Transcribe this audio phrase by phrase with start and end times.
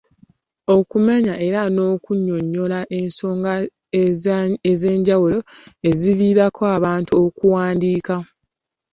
[0.75, 3.53] Okumenya era n'onnyonnyola ensonga
[4.71, 5.39] ez'enjawulo
[5.89, 8.15] eziviirako abantu okuwandiika.